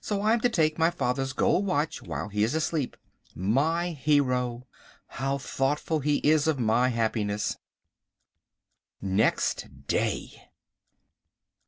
[0.00, 2.96] So I am to take my father's gold watch while he is asleep.
[3.36, 4.66] My hero!
[5.06, 7.56] How thoughtful he is of my happiness.
[9.00, 10.46] Next Day.